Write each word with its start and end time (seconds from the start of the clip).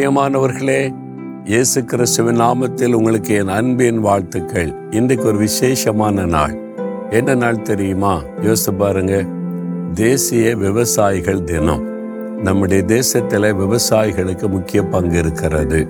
பிரியமானவர்களே 0.00 0.94
இயேசு 1.44 1.84
கிறிஸ்துவின் 1.84 2.40
நாமத்தில் 2.40 2.92
உங்களுக்கு 2.92 3.34
என் 3.34 3.48
அன்பின் 3.48 3.98
வாழ்த்துக்கள். 3.98 4.74
இன்றைக்கு 4.90 5.26
ஒரு 5.26 5.38
விசேஷமான 5.38 6.24
நாள். 6.24 6.58
என்ன 7.10 7.34
நாள் 7.34 7.62
தெரியுமா? 7.62 8.22
யோசித்து 8.42 8.74
பாருங்க. 8.74 9.24
தேசிய 9.92 10.56
விவசாயிகள் 10.56 11.44
தினம். 11.44 11.84
நம்முடைய 12.42 12.82
தேசத்தில் 12.82 13.42
விவசாயிகளுக்கு 13.42 14.48
முக்கிய 14.48 14.82
பங்கு 14.82 15.18
இருக்கிறது. 15.18 15.88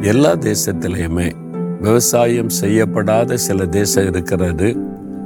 எல்லா 0.00 0.34
தேசத்திலையுமே 0.34 1.32
விவசாயம் 1.80 2.48
செய்யப்படாத 2.48 3.36
சில 3.36 3.66
தேசம் 3.66 4.06
இருக்கிறது. 4.06 4.76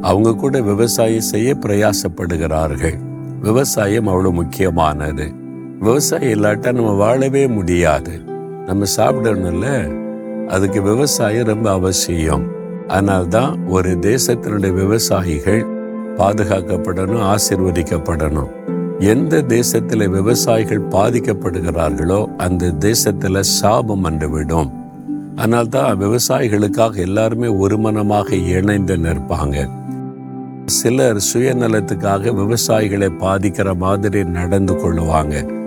அவங்க 0.01 0.35
கூட 0.35 0.61
விவசாயம் 0.61 1.21
செய்ய 1.21 1.55
பிரயாசப்படுகிறார்கள். 1.55 2.99
விவசாயம் 3.43 4.07
அவ்வளோ 4.07 4.33
முக்கியமானது. 4.33 5.39
விவசாயம் 5.81 6.39
இல்லாட்டா 6.39 6.73
நம்ம 6.73 6.93
வாழவே 6.93 7.47
முடியாது. 7.47 8.21
நம்ம 8.67 8.85
சாப்பிடணும்ல? 8.97 9.97
அதுக்கு 10.47 10.83
விவசாயம் 10.83 11.47
ரொம்ப 11.47 11.71
அவசியம். 11.71 12.47
அதனால்தான் 12.89 13.67
ஒரு 13.67 13.91
தேசத்தினுடைய 13.91 14.73
விவசாயிகள் 14.73 15.67
பாதுகாக்கப்படணும் 16.17 17.35
ஆசிர்வதிக்கப்படணும். 17.35 18.51
எந்த 18.99 19.43
தேசத்தில் 19.43 20.09
விவசாயிகள் 20.09 20.81
பாதிக்கப்படுகிறார்களோ 20.81 22.37
அந்த 22.37 22.71
தேசத்தில் 22.71 23.43
சாபம் 23.43 24.01
வந்துவிடும். 24.01 24.73
அதனால்தான் 25.37 26.01
விவசாயிகளுக்காக 26.01 26.97
எல்லாருமே 26.97 27.47
ஒருமனமாக 27.47 28.33
இணைந்து 28.33 28.97
நிற்பாங்க. 28.97 29.69
சிலர் 30.67 31.25
சுயநலத்துக்காக 31.35 32.35
விவசாயிகளை 32.35 33.11
பாதிக்கிற 33.21 33.77
மாதிரி 33.77 34.25
நடந்து 34.25 34.75
கொள்ளுவாங்க 34.75 35.59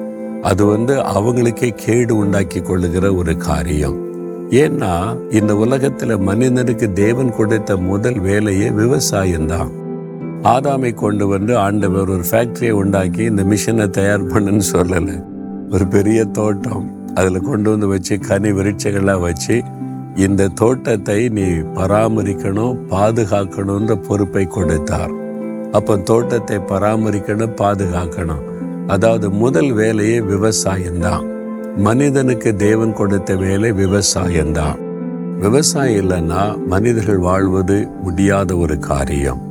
அது 0.44 0.66
வந்து 0.66 0.94
அவங்களுக்கே 1.00 1.70
கேடு 1.76 2.16
உண்டாக்கி 2.16 2.60
கொள்ளுகிற 2.62 3.16
ஒரு 3.16 3.38
காரியம். 3.38 3.98
ஏன்னா 4.50 4.92
இந்த 5.32 5.54
உலகத்துல 5.54 6.18
மனிதனுக்கு 6.20 6.94
தேவன் 6.94 7.36
கொடுத்த 7.36 7.78
முதல் 7.78 8.20
வேலையே 8.20 8.70
விவசாயம்தான் 8.70 9.72
ஆதாமை 10.44 10.94
கொண்டு 10.94 11.28
வந்து 11.28 11.58
ஆண்டவர் 11.58 12.10
ஒரு 12.10 12.24
ஃபேக்டரியை 12.32 12.72
உண்டாக்கி 12.72 13.24
இந்த 13.24 13.44
மிஷினை 13.44 13.90
தயார் 13.90 14.28
பண்ணுன்னு 14.28 14.66
சொல்லலை. 14.72 15.24
ஒரு 15.72 15.88
பெரிய 15.88 16.26
தோட்டம். 16.26 16.86
அதில் 17.16 17.42
கொண்டு 17.42 17.70
வந்து 17.70 17.88
வச்சு 17.88 18.20
கனி 18.20 18.52
விருட்சங்களாக 18.52 19.20
வச்சு 19.20 19.64
இந்த 20.16 20.48
தோட்டத்தை 20.48 21.30
நீ 21.30 21.46
பராமரிக்கணும் 21.78 22.80
பாதுகாக்கணும்ன்ற 22.90 23.96
பொறுப்பை 24.08 24.46
கொடுத்தார். 24.46 25.14
அப்போ 25.72 25.98
தோட்டத்தை 25.98 26.58
பராமரிக்கணும் 26.58 27.56
பாதுகாக்கணும். 27.62 28.44
அதாவது 28.94 29.30
முதல் 29.30 29.72
வேலையே 29.72 30.20
விவசாயம்தான். 30.20 31.24
மனிதனுக்கு 31.76 32.56
தேவன் 32.56 32.94
கொடுத்த 32.94 33.36
வேலை 33.36 33.72
விவசாயம்தான். 33.72 34.78
விவசாயம் 35.40 36.04
இல்லைன்னா 36.04 36.66
மனிதர்கள் 36.66 37.18
வாழ்வது 37.18 37.88
முடியாத 38.02 38.56
ஒரு 38.56 38.80
காரியம். 38.80 39.42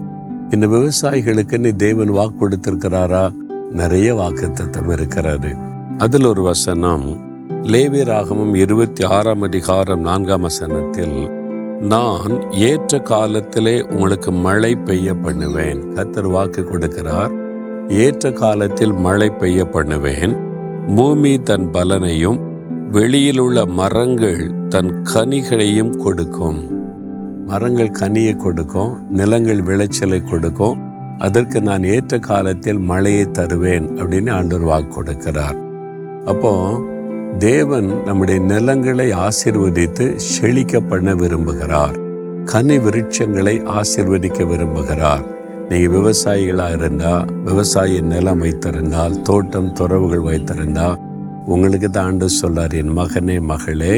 இந்த 0.51 0.67
விவசாயிகளுக்கு 0.67 1.59
நீ 1.59 1.69
தேவன் 1.69 2.09
வாக்கு 2.09 2.49
கொடுத்திருக்கிறாரா? 2.49 3.33
நிறைய 3.71 4.15
வாக்குத்தத்தம் 4.15 4.93
இருக்கிறது. 4.93 5.55
அதில் 5.99 6.25
ஒரு 6.25 6.43
வசனம் 6.43 7.07
லேவி 7.63 8.05
ராகமம் 8.05 8.55
இருபத்தி 8.55 9.05
ஆறாம் 9.05 9.43
அதிகாரம் 9.43 10.01
நான்காம் 10.01 10.41
வசனத்தில் 10.41 11.31
நான் 11.81 12.51
ஏற்ற 12.51 12.99
காலத்திலே 12.99 13.83
உங்களுக்கு 13.83 14.33
மழை 14.33 14.77
பெய்ய 14.77 15.15
பண்ணுவேன். 15.15 15.83
கத்தர் 15.95 16.31
வாக்கு 16.31 16.61
கொடுக்கிறார். 16.63 17.42
ஏற்ற 17.93 18.33
காலத்தில் 18.33 18.93
மழை 18.93 19.31
பெய்ய 19.31 19.65
பண்ணுவேன். 19.65 20.37
பூமி 20.95 21.43
தன் 21.43 21.71
பலனையும் 21.71 22.41
வெளியில் 22.91 23.39
உள்ள 23.39 23.67
மரங்கள் 23.67 24.51
தன் 24.69 25.03
கனிகளையும் 25.15 25.97
கொடுக்கும். 25.97 26.61
மரங்கள் 27.47 27.97
கனியை 28.01 28.37
கொடுக்கும் 28.37 29.11
நிலங்கள் 29.11 29.63
விளைச்சலை 29.63 30.23
கொடுக்கும். 30.23 30.79
அதற்கு 31.19 31.63
நான் 31.63 31.85
ஏற்ற 31.85 32.19
காலத்தில் 32.19 32.79
மழையை 32.79 33.31
தருவேன் 33.31 33.89
அப்படின்னு 33.89 34.31
ஆண்டவர் 34.31 34.67
வாக்கு 34.67 35.03
கொடுக்கிறார். 35.03 35.59
அப்போ 36.25 36.81
தேவன் 37.39 38.03
நம்முடைய 38.05 38.41
நிலங்களை 38.41 39.11
ஆசிர்வதித்து 39.11 40.15
செழிக்க 40.15 40.81
பண்ண 40.81 41.15
விரும்புகிறார். 41.15 41.97
கனி 42.45 42.79
விருட்சங்களை 42.79 43.81
ஆசிர்வதிக்க 43.81 44.47
விரும்புகிறார். 44.47 45.32
நீங்கள் 45.71 45.95
விவசாயிகளாக 45.97 46.77
இருந்தால் 46.79 47.29
விவசாய 47.45 48.01
நிலம் 48.01 48.39
வைத்திருந்தால் 48.39 49.23
தோட்டம் 49.23 49.73
துறவுகள் 49.73 50.27
வைத்திருந்தால் 50.29 51.01
உங்களுக்கு 51.47 51.91
தான் 51.91 52.05
ஆண்டு 52.05 52.27
சொல்லார் 52.29 52.75
என் 52.75 52.97
மகனே 52.99 53.41
மகளே 53.41 53.95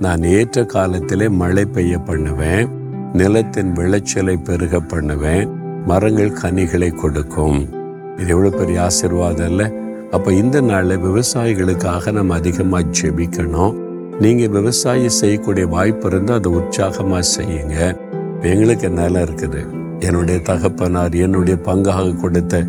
நான் 0.00 0.22
ஏற்ற 0.22 0.64
காலத்திலே 0.64 1.28
மழை 1.28 1.64
பெய்ய 1.64 1.98
பண்ணுவேன் 1.98 2.70
நிலத்தின் 3.12 3.72
விளைச்சலை 3.72 4.36
பெருக 4.36 4.80
பண்ணுவேன் 4.80 5.50
மரங்கள் 5.86 6.38
கனிகளை 6.42 6.90
கொடுக்கும். 6.90 7.58
இது 8.18 8.28
எவ்வளோ 8.28 8.50
பெரிய 8.50 8.80
ஆசிர்வாதம் 8.80 9.48
இல்லை? 9.50 9.66
அப்போ 10.10 10.32
இந்த 10.32 10.60
நாளில் 10.60 10.98
விவசாயிகளுக்காக 10.98 12.12
நம்ம 12.12 12.34
அதிகமாக 12.34 12.90
ஜெபிக்கணும். 13.00 13.74
நீங்கள் 14.20 14.48
விவசாயம் 14.48 15.18
செய்யக்கூடிய 15.20 15.66
வாய்ப்பு 15.66 16.08
இருந்தால் 16.08 16.38
அதை 16.38 16.52
உற்சாகமாக 16.52 17.24
செய்யுங்க. 17.36 17.78
எங்களுக்கு 18.42 18.90
நிலம் 18.90 19.22
இருக்குது. 19.22 19.62
என்னுடைய 20.00 20.40
தகப்பனார் 20.40 21.14
என்னுடைய 21.14 21.58
பங்காக 21.66 22.20
கொடுத்த 22.20 22.64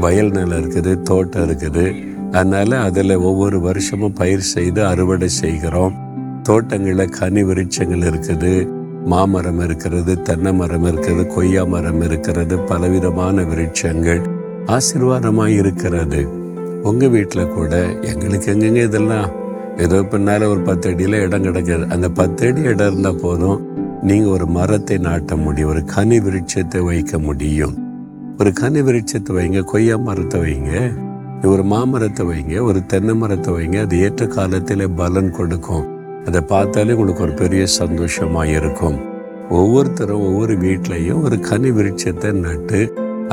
வயல் 0.00 0.30
நிலம் 0.30 0.58
இருக்குது 0.62 1.02
தோட்டம் 1.02 1.50
இருக்குது. 1.50 1.94
அதனால் 2.32 2.72
அதில் 2.72 3.16
ஒவ்வொரு 3.16 3.60
வருஷமும் 3.60 4.12
பயிர் 4.12 4.40
செய்து 4.40 4.86
அறுவடை 4.86 5.28
செய்கிறோம். 5.28 5.94
தோட்டங்களில் 6.42 7.08
கனி 7.08 7.42
விருட்சங்கள் 7.42 8.04
இருக்குது 8.10 8.66
மாமரம் 9.06 9.60
இருக்கிறது 9.60 10.22
தென்னை 10.22 10.52
மரம் 10.52 10.84
இருக்கிறது 10.84 11.26
கொய்யா 11.26 11.64
மரம் 11.64 12.00
இருக்கிறது 12.00 12.58
பலவிதமான 12.58 13.42
விருட்சங்கள் 13.42 14.22
ஆசீர்வாதமாக 14.66 15.48
இருக்கிறது. 15.48 16.28
உங்கள் 16.82 17.08
வீட்டில் 17.08 17.48
கூட 17.48 17.86
எங்களுக்கு 18.00 18.54
எங்கெங்க 18.54 18.82
இதெல்லாம்? 18.82 19.30
ஏதோ 19.76 20.02
பின்னால் 20.02 20.42
ஒரு 20.42 20.60
பத்து 20.60 20.90
அடியில் 20.90 21.12
இடம் 21.12 21.42
கிடைக்காது. 21.42 21.86
அந்த 21.88 22.08
பத்து 22.08 22.46
அடி 22.46 22.62
இடம் 22.62 22.86
இருந்தால் 22.86 23.20
போதும். 23.22 23.67
நீங்கள் 24.06 24.32
ஒரு 24.32 24.46
மரத்தை 24.56 24.96
நாட்ட 25.06 25.36
முடியும் 25.36 25.70
ஒரு 25.70 25.80
கனி 25.92 26.16
விருட்சத்தை 26.24 26.80
வைக்க 26.88 27.18
முடியும். 27.18 27.74
ஒரு 28.40 28.50
கனி 28.60 28.80
விருட்சத்தை 28.86 29.32
வைங்க 29.36 29.60
கொய்யா 29.72 29.96
மரத்தை 29.98 30.38
வைங்க 30.44 30.72
ஒரு 31.52 31.64
மாமரத்தை 31.72 32.24
வைங்க 32.28 32.54
ஒரு 32.68 32.80
தென்னை 32.86 33.14
மரத்தை 33.14 33.50
வைங்க 33.56 33.78
அது 33.86 33.96
ஏற்ற 34.00 34.26
காலத்தில் 34.26 34.84
பலன் 35.00 35.30
கொடுக்கும். 35.30 35.84
அதை 36.26 36.40
பார்த்தாலே 36.52 36.94
உங்களுக்கு 36.96 37.26
ஒரு 37.26 37.34
பெரிய 37.42 37.64
சந்தோஷமாக 37.80 38.54
இருக்கும். 38.58 38.98
ஒவ்வொருத்தரும் 39.50 40.24
ஒவ்வொரு 40.28 40.54
வீட்லேயும் 40.64 41.22
ஒரு 41.26 41.38
கனி 41.50 41.70
விருட்சத்தை 41.76 42.32
நட்டு 42.46 42.80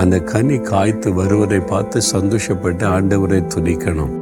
அந்த 0.02 0.16
கனி 0.34 0.58
காய்த்து 0.70 1.10
வருவதை 1.14 1.60
பார்த்து 1.72 1.98
சந்தோஷப்பட்டு 2.14 2.86
ஆண்டவரை 2.96 3.42
துதிக்கணும். 3.56 4.14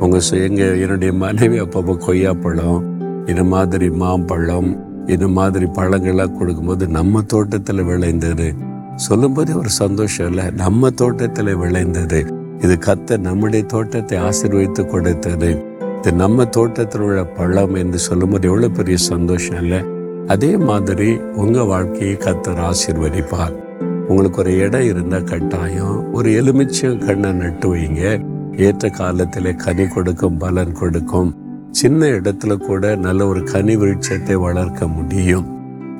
உங்கள் 0.00 0.40
எங்கள் 0.46 0.80
என்னுடைய 0.84 1.12
மனைவி 1.24 1.58
அப்பப்போ 1.60 1.94
கொய்யாப்பழம் 2.06 2.80
இந்த 3.26 3.42
மாதிரி 3.54 3.88
மாம்பழம் 4.02 4.70
இந்த 5.06 5.28
மாதிரி 5.28 5.64
பழங்கள்லாம் 5.64 6.38
கொடுக்கும்போது 6.38 6.88
நம்ம 6.88 7.22
தோட்டத்தில் 7.22 7.82
விளைந்தது. 7.82 8.54
சொல்லும்போதே 8.96 9.52
ஒரு 9.52 9.68
சந்தோஷம் 9.68 10.28
இல்லை. 10.28 10.50
நம்ம 10.50 10.90
தோட்டத்தில் 10.90 11.54
விளைந்தது. 11.54 12.26
இது 12.58 12.78
கத்த 12.86 13.18
நம்முடைய 13.18 13.64
தோட்டத்தை 13.64 14.18
ஆசீர்வதித்து 14.18 14.86
கொடுத்தது. 14.86 15.64
இது 15.98 16.12
நம்ம 16.12 16.44
தோட்டத்தில் 16.44 17.00
உள்ள 17.00 17.24
பழம் 17.24 17.74
என்று 17.74 17.98
சொல்லும்போது 17.98 18.48
எவ்வளவு 18.48 18.72
பெரிய 18.72 18.96
சந்தோஷம் 18.96 19.62
இல்லை. 19.62 19.82
அதே 20.26 20.56
மாதிரி 20.56 21.16
உங்க 21.16 21.62
வாழ்க்கையை 21.62 22.16
கத்தர் 22.16 22.70
ஆசீர்வதிப்பார். 22.70 23.60
உங்களுக்கு 24.08 24.38
ஒரு 24.38 24.56
இடம் 24.56 24.84
இருந்தால் 24.84 25.24
கட்டாயம். 25.24 26.12
ஒரு 26.12 26.30
எலுமிச்சம் 26.30 27.06
கண்ணை 27.06 27.32
நட்டு 27.32 27.74
வைங்க. 27.74 28.30
ஏற்ற 28.56 28.88
காலத்திலே 28.88 29.54
கனி 29.54 29.86
கொடுக்கும் 29.86 30.36
பலன் 30.36 30.72
கொடுக்கும். 30.72 31.41
சின்ன 31.72 32.06
இடத்துல 32.06 32.56
கூட 32.56 32.96
நல்ல 32.96 33.26
ஒரு 33.26 33.42
கனி 33.42 33.76
விருட்சத்தை 33.76 34.34
வளர்க்க 34.34 34.86
முடியும். 34.86 35.46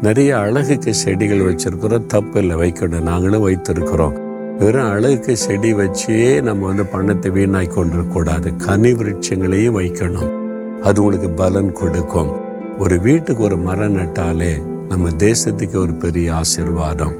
நிறைய 0.03 0.39
அழகுக்கு 0.39 0.95
செடிகள் 0.95 1.55
வச்சிருக்கிறோம். 1.55 2.07
தப்பு 2.07 2.41
இல்லை 2.41 2.57
வைக்கணும். 2.57 3.01
நாங்களும் 3.01 3.49
வைத்திருக்கிறோம். 3.49 4.13
வெறும் 4.59 4.91
அழகுக்கு 4.91 5.37
செடி 5.37 5.75
வச்சே 5.75 6.43
நம்ம 6.43 6.67
வந்து 6.67 6.87
பணத்தை 6.87 7.31
வீணாய் 7.31 7.75
கொண்டிருக்கூடாது 7.75 8.57
கனி 8.57 8.93
விருட்சங்களையும் 8.93 9.79
வைக்கணும். 9.79 10.33
அது 10.83 11.03
உங்களுக்கு 11.03 11.31
பலன் 11.31 11.73
கொடுக்கும். 11.73 12.33
ஒரு 12.79 13.01
வீட்டுக்கு 13.01 13.43
ஒரு 13.43 13.57
மரம் 13.57 13.97
நட்டாலே 13.97 14.63
நம்ம 14.89 15.09
தேசத்துக்கு 15.09 15.77
ஒரு 15.77 15.95
பெரிய 15.95 16.35
ஆசீர்வாதம். 16.35 17.15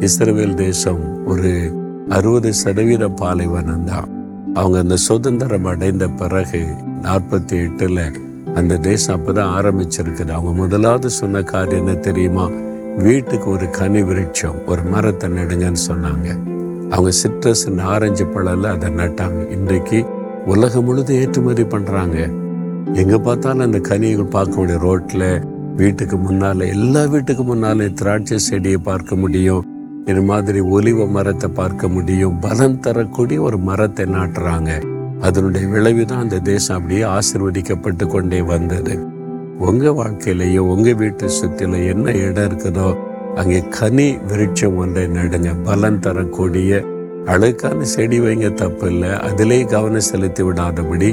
இஸ்ரேல் 0.00 0.54
தேசம் 0.54 1.26
ஒரு 1.26 1.72
அறுபது 2.08 2.54
சதவீத 2.54 3.08
பாலைவனம் 3.08 3.84
தான் 3.84 4.08
அவங்க 4.54 4.78
அந்த 4.78 4.96
சுதந்திரம் 4.96 5.64
அடைந்த 5.64 6.08
பிறகு 6.08 6.66
நாற்பத்தி 7.02 7.62
எட்டில் 7.62 8.26
அந்த 8.54 8.76
தேசம் 8.76 9.16
அப்போதான் 9.16 9.50
ஆரம்பிச்சிருக்குது. 9.58 10.30
அவங்க 10.30 10.52
முதலாவது 10.52 11.10
சொன்ன 11.10 11.42
காரியம் 11.42 11.86
என்ன 11.86 11.98
தெரியுமா? 11.98 12.48
வீட்டுக்கு 12.98 13.50
ஒரு 13.50 13.70
கனி 13.70 14.02
விருட்சம் 14.02 14.64
ஒரு 14.66 14.82
மரத்தை 14.82 15.30
நடுங்கன்னு 15.30 15.76
சொன்னாங்க. 15.88 16.38
அவங்க 16.90 17.10
சிட்ரஸ் 17.22 17.80
ஆரஞ்சு 17.80 18.24
பழம்ல 18.24 18.62
அதை 18.62 18.90
நட்டாங்க. 18.90 19.50
இன்றைக்கு 19.50 20.06
உலகம் 20.46 20.84
முழுது 20.84 21.14
ஏற்றுமதி 21.14 21.62
பண்ணுறாங்க 21.62 22.32
எங்கே 22.94 23.16
பார்த்தாலும் 23.16 23.60
அந்த 23.60 23.78
கனிகள் 23.78 24.24
பார்க்க 24.24 24.56
முடியும் 24.56 24.80
ரோட்டில் 24.80 25.44
வீட்டுக்கு 25.76 26.16
முன்னால் 26.16 26.60
எல்லா 26.60 27.04
வீட்டுக்கு 27.04 27.44
முன்னாலே 27.44 27.88
திராட்சை 27.88 28.38
செடியை 28.38 28.78
பார்க்க 28.78 29.14
முடியும். 29.14 29.66
இது 30.04 30.22
மாதிரி 30.22 30.60
ஒலிவ 30.60 31.08
மரத்தை 31.08 31.50
பார்க்க 31.50 31.88
முடியும். 31.88 32.38
பலம் 32.38 32.80
தரக்கூடிய 32.80 33.40
ஒரு 33.40 33.58
மரத்தை 33.58 34.04
நாட்டுறாங்க. 34.06 34.97
அதனுடைய 35.20 35.66
விளைவு 35.68 36.04
தான் 36.04 36.24
அந்த 36.24 36.38
தேசம் 36.38 36.76
அப்படியே 36.76 37.02
ஆசிர்வதிக்கப்பட்டு 37.16 38.06
கொண்டே 38.06 38.40
வந்தது. 38.42 38.94
உங்க 39.58 39.90
வாழ்க்கையிலையோ 39.90 40.58
உங்க 40.58 40.92
வீட்டு 40.92 41.28
சுத்தில 41.38 41.80
என்ன 41.92 42.12
இடம் 42.12 42.48
இருக்குதோ 42.50 42.88
அங்கே 43.36 43.58
கனி 43.68 44.06
விருட்சம் 44.30 44.76
ஒன்றை 44.76 45.06
நடுங்க 45.06 45.50
பலன் 45.54 46.00
தரக்கூடிய 46.00 46.80
அழுக்கான 47.26 47.86
செடி 47.94 48.18
வைங்க 48.20 48.48
தப்பு 48.54 48.86
இல்லை 48.90 49.08
அதிலே 49.08 49.58
கவனம் 49.64 50.08
செலுத்தி 50.10 50.42
விடாதபடி 50.42 51.10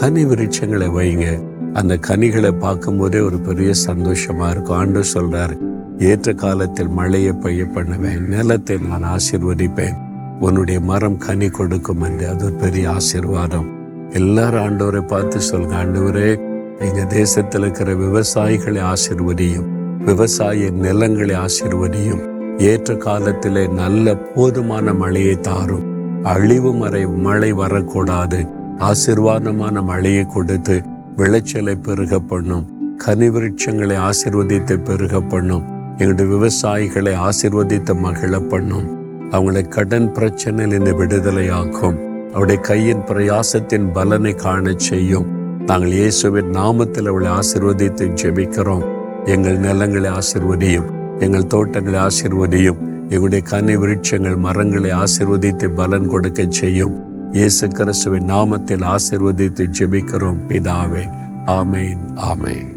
கனி 0.00 0.24
விருட்சங்களை 0.24 0.88
வைங்க. 0.98 1.26
அந்த 1.72 1.96
கனிகளை 1.96 2.50
பார்க்கும்போதே 2.64 3.20
ஒரு 3.20 3.38
பெரிய 3.38 3.70
சந்தோஷமா 3.86 4.46
இருக்கும். 4.50 4.76
ஆண்டு 4.76 5.02
சொல்றாரு 5.14 5.56
ஏற்ற 5.98 6.32
காலத்தில் 6.32 6.88
மழையை 6.88 7.32
பெய்ய 7.32 7.64
பண்ணுவேன் 7.64 8.24
நிலத்தை 8.28 8.76
நான் 8.88 9.08
ஆசிர்வதிப்பேன். 9.16 9.96
உன்னுடைய 10.40 10.80
மரம் 10.80 11.16
கனி 11.16 11.48
கொடுக்கும் 11.48 12.00
என்று. 12.00 12.28
அது 12.28 12.44
ஒரு 12.44 12.54
பெரிய 12.54 12.90
ஆசிர்வாதம். 12.90 13.66
எல்லாரும் 14.10 14.64
ஆண்டவரை 14.64 15.06
பார்த்து 15.06 15.40
சொல்லுங்க. 15.40 15.84
ஆண்டவரே 15.84 16.40
எங்க 16.78 17.04
தேசத்தில் 17.04 17.60
இருக்கிற 17.60 17.92
விவசாயிகளை 17.92 18.92
ஆசிர்வதியும் 18.92 19.74
விவசாய 20.04 20.70
நிலங்களை 20.70 21.34
ஆசிர்வதியும் 21.34 22.20
ஏற்ற 22.58 22.94
காலத்திலே 22.94 23.66
நல்ல 23.66 24.16
போதுமான 24.16 24.94
மழையை 24.94 25.40
தாரும். 25.40 25.84
அழிவு 26.22 26.74
மறை 26.74 27.06
மழை 27.06 27.52
வரக்கூடாது. 27.52 28.46
ஆசிர்வாதமான 28.78 29.82
மழையை 29.82 30.26
கொடுத்து 30.26 30.82
விளைச்சலை 31.16 31.76
பெருக 31.76 32.18
பண்ணும். 32.18 32.94
கனி 32.96 33.28
விருட்சங்களை 33.28 34.10
ஆசிர்வதித்து 34.10 34.84
பெருக 34.84 35.20
பண்ணும். 35.20 35.64
எங்களுடைய 35.96 36.30
விவசாயிகளை 36.34 37.28
ஆசிர்வதித்து 37.28 38.00
மகிழ 38.00 38.40
பண்ணும். 38.40 39.05
அவங்களை 39.30 39.68
கடன் 39.68 40.12
பிரச்சனையில் 40.12 40.66
இருந்து 40.66 41.04
விடுதலையாக்கும். 41.04 41.96
அவருடைய 42.32 42.60
கையின் 42.60 43.02
பிரயாசத்தின் 43.08 43.92
பலனை 43.92 44.34
காண 44.34 44.72
செய்யும். 44.76 45.26
நாங்கள் 45.66 45.90
இயேசுவின் 45.90 46.50
நாமத்தில் 46.50 47.08
அவளை 47.08 47.30
ஆசிர்வதித்து 47.30 48.04
ஜெபிக்கிறோம். 48.22 48.86
எங்கள் 49.24 49.58
நிலங்களை 49.58 50.10
ஆசிர்வதியும் 50.10 50.90
எங்கள் 51.18 51.46
தோட்டங்களை 51.46 52.00
ஆசிர்வதியும் 52.00 52.80
எங்களுடைய 53.08 53.44
கனி 53.44 53.76
விருட்சங்கள் 53.76 54.36
மரங்களை 54.36 54.90
ஆசிர்வதித்து 54.90 55.74
பலன் 55.74 56.08
கொடுக்க 56.08 56.46
செய்யும். 56.48 56.94
இயேசு 57.32 57.68
கிறிஸ்துவின் 57.68 58.30
நாமத்தில் 58.30 58.94
ஆசிர்வதித்து 58.94 59.66
ஜெபிக்கிறோம் 59.78 60.40
பிதாவே. 60.48 61.04
ஆமேன் 61.46 62.02
ஆமேன். 62.16 62.75